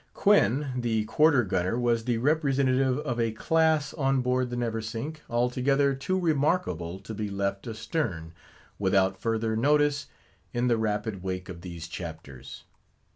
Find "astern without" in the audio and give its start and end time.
7.67-9.21